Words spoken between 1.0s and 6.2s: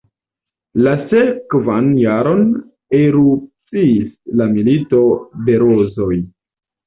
sekvan jaron erupciis la milito de rozoj.